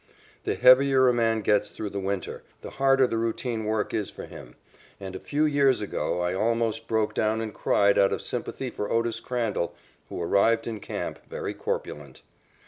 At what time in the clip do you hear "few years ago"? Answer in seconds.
5.19-6.21